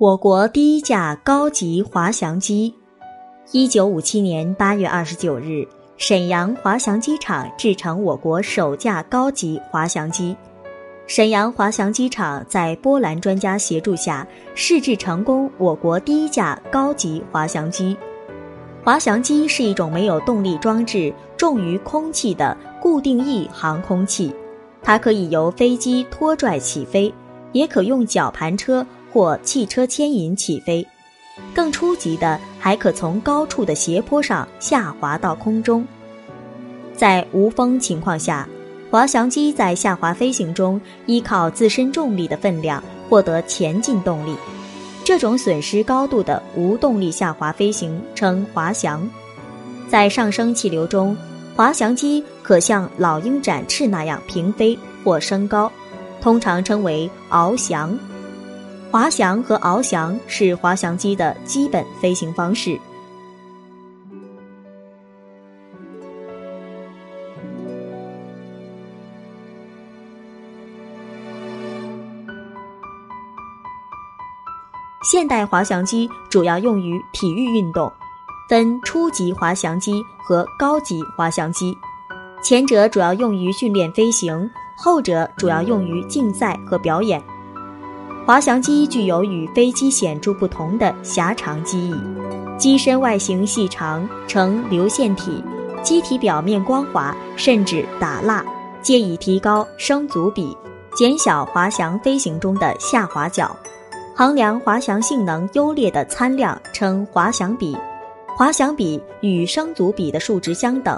[0.00, 2.74] 我国第一架高级滑翔机，
[3.52, 10.34] 一九五七年八月二十九日，沈阳滑翔机场制成我国首架高级滑翔机。
[11.06, 17.94] 沈阳滑翔机场在波兰专家协助下试制成功我国第一架高级滑翔机。
[18.82, 24.34] 滑翔机是一种没有动力装置、重于空气的固定翼航空器，
[24.82, 27.12] 它可以由飞机拖拽起飞，
[27.52, 28.86] 也可用绞盘车。
[29.12, 30.86] 或汽车牵引起飞，
[31.54, 35.86] 更初级的还可从高处的斜坡上下滑到空中。
[36.94, 38.48] 在无风情况下，
[38.90, 44.36] 滑翔机在下滑飞行中依靠自身重力的分量获得前进动力。
[45.02, 49.08] 这种损失高度的无动力下滑飞行称滑翔。
[49.88, 51.16] 在上升气流中，
[51.56, 55.72] 滑翔机可像老鹰展翅那样平飞或升高，
[56.20, 57.98] 通常称为翱翔。
[58.90, 62.76] 滑翔和翱翔是滑翔机的基本飞行方式。
[75.04, 77.92] 现代滑翔机主要用于体育运动，
[78.48, 81.76] 分初级滑翔机和高级滑翔机，
[82.42, 87.22] 前者主要用于训练飞行，后者主要用于竞赛和表演。
[88.30, 91.94] 滑翔机具有与飞机显著不同的狭长机翼，
[92.56, 95.42] 机身外形细长，呈流线体，
[95.82, 98.44] 机体表面光滑，甚至打蜡，
[98.82, 100.56] 借以提高升阻比，
[100.94, 103.50] 减小滑翔飞行中的下滑角。
[104.14, 107.76] 衡量滑翔性能优劣的参量称滑翔比，
[108.36, 110.96] 滑翔比与升阻比的数值相等。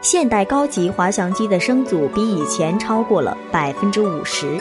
[0.00, 4.60] 现代高级滑翔机的升阻比以前超过了百分之五十。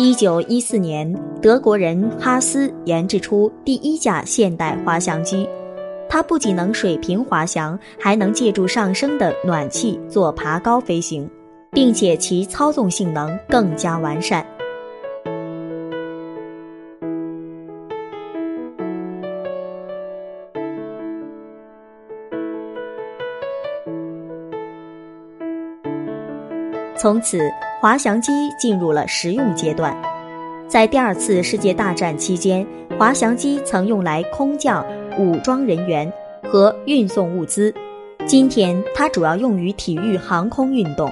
[0.00, 5.44] 一九一四年，德国人哈斯研制出第一架现代滑翔机。
[6.08, 11.28] 它不仅能水平滑翔，还能借助上升的暖气做爬高飞行，
[11.72, 14.46] 并且其操纵性能更加完善。
[26.98, 27.38] 从此。
[27.80, 29.96] 滑翔机进入了实用阶段，
[30.66, 32.66] 在第二次世界大战期间，
[32.98, 34.84] 滑翔机曾用来空降
[35.16, 36.12] 武装人员
[36.50, 37.72] 和运送物资。
[38.26, 41.08] 今天，它主要用于体育航空运动。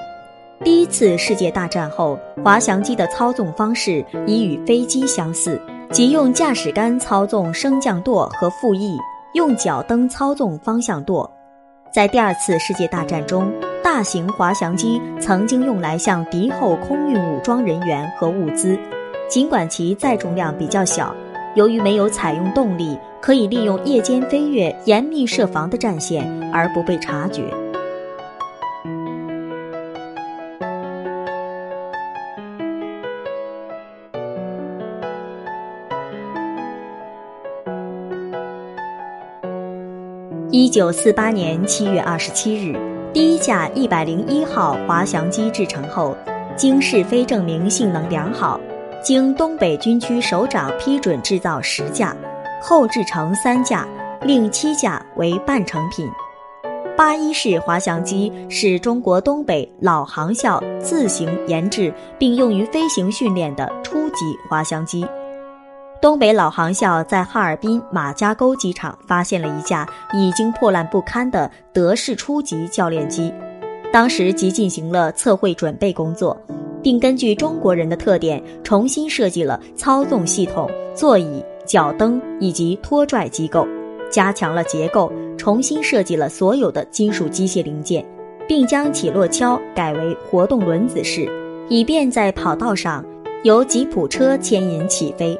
[0.64, 5.60] 第一次世界大战后，滑翔机的操纵方式已与飞机相似，
[5.92, 8.98] 即用驾驶杆操纵升降舵和副翼，
[9.34, 11.32] 用脚蹬操纵方向舵。
[11.94, 13.52] 在第二次世界大战中。
[13.86, 18.76] 大型滑翔机曾经用来向敌后空运武装人员和物资，
[19.28, 21.14] 尽管其载重量比较小，
[21.54, 27.44] 由于没有采用动力，可以利用夜间飞越严密设防的战线而不被察觉。
[40.50, 42.95] 一九四八年七月二十七日。
[43.16, 46.14] 第一架一百零一号滑翔机制成后，
[46.54, 48.60] 经试飞证明性能良好，
[49.02, 52.14] 经东北军区首长批准制造十架，
[52.60, 53.88] 后制成三架，
[54.20, 56.06] 另七架为半成品。
[56.94, 65.06] 八一式滑翔机是中国东北老航校自行研制并用于飞行训练的初级滑翔机。
[66.00, 73.32] 东北老航校在哈尔滨马家沟机场发现了一架已经破烂不堪的德式初级教练机，
[73.90, 76.36] 当时即进行了测绘准备工作，
[76.82, 83.66] 并根据中国人的特点重新设计了操纵系统、座椅、脚蹬以及拖拽机构，
[84.10, 88.04] 加强了结构，重新设计了所有的金属机械零件，
[88.46, 91.26] 并将起落橇改为活动轮子式，
[91.70, 93.02] 以便在跑道上
[93.44, 95.36] 由吉普车牵引起飞。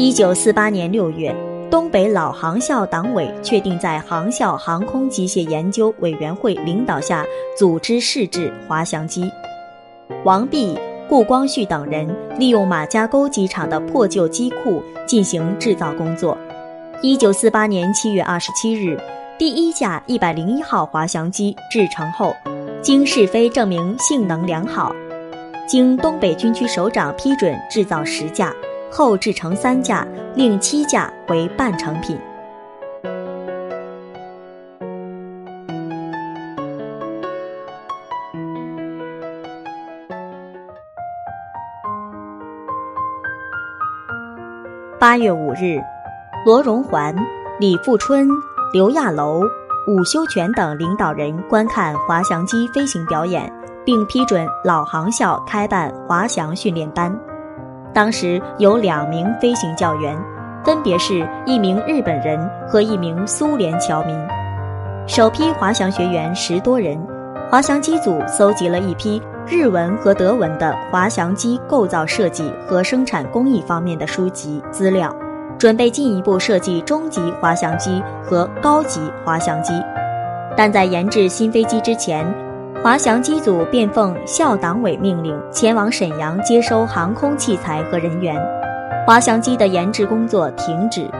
[0.00, 1.34] 一九四八年六月，
[1.68, 7.26] 东北老航校党委确定在航校航空机械研究委员会领导下
[7.58, 9.28] 组织试制滑翔机。
[10.22, 10.78] 王弼、
[11.08, 12.08] 顾光绪等人
[12.38, 16.38] 利用马家沟机场的破旧机库进行制造工作。
[17.02, 18.96] 一九四八年七月二十七日，
[19.36, 22.32] 第一架一百零一号滑翔机制成后，
[22.80, 24.94] 经试飞证明性能良好，
[25.66, 28.54] 经东北军区首长批准制造十架，
[28.90, 32.18] 后制成三架，另七架为半成品。
[45.00, 45.80] 八月五日，
[46.44, 47.14] 罗荣桓、
[47.60, 48.28] 李富春、
[48.72, 49.42] 刘亚楼、
[49.86, 53.50] 伍修权等领导人观看滑翔机飞行表演，
[53.84, 57.16] 并批准老航校开办滑翔训练班。
[57.98, 60.16] 当时有两名飞行教员，
[60.64, 64.16] 分别是一名日本人和一名苏联侨民。
[65.08, 66.96] 首批滑翔学员十多人，
[67.50, 69.20] 滑翔机组搜集了一批。
[69.48, 75.12] 日文和德文的滑翔机构造设计和生产工艺方面的书籍资料，
[75.58, 79.72] 准备进一步设计中级滑翔机和高级滑翔机。
[80.56, 82.24] 但在研制新飞机之前，
[82.80, 88.40] 滑翔机组便奉校党委命令前往沈阳接收航空器材和人员，
[89.04, 91.10] 滑翔机的研制工作停止。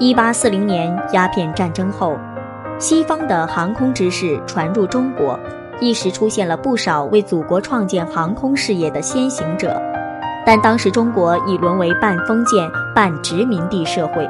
[0.00, 2.18] 一八四零年鸦片战争后，
[2.78, 5.38] 西方的航空知识传入中国，
[5.80, 9.80] 一时出现了不少为祖国创建航空事业的先行者。
[10.44, 14.26] 但当时中国已沦为半封建半殖民地社会，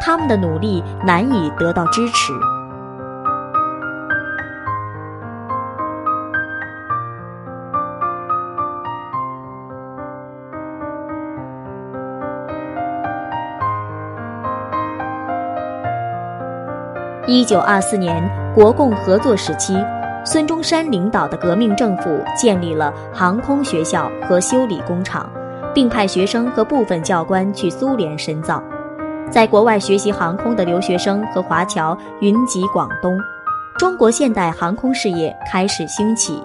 [0.00, 2.32] 他们的努力难以得到支持。
[17.26, 19.76] 一九二四年，国共合作时期，
[20.32, 25.28] 孙中山领导的革命政府建立了航空学校和修理工厂，
[25.74, 28.62] 并派学生和部分教官去苏联深造。
[29.28, 33.18] 在国外学习航空的留学生和华侨云集广东，
[33.76, 36.40] 中国现代航空事业开始兴起。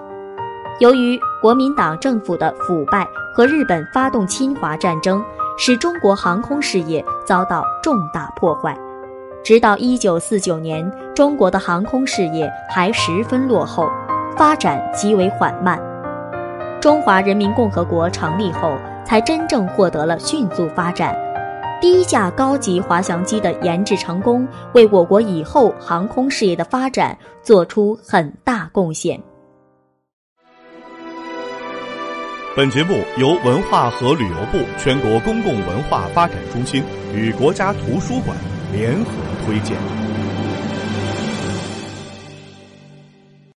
[0.80, 5.24] 由于国民党政府的腐败和日本发动侵华战争，
[5.56, 8.76] 使中国航空事业遭到重大破坏。
[9.46, 10.84] 直到一九四九年，
[11.14, 13.88] 中国的航空事业还十分落后，
[14.36, 15.80] 发展极为缓慢。
[16.80, 21.16] 中华人民共和国成立后，才真正获得了迅速发展。
[21.80, 24.44] 第一架高级滑翔机的研制成功，
[24.74, 29.16] 为我国以后航空事业的发展做出很大贡献。
[32.56, 36.82] 本节目由文化和旅游部全国公共文化发展中心
[37.14, 38.36] 与国家图书馆。
[38.76, 39.10] 联合
[39.46, 40.05] 推荐。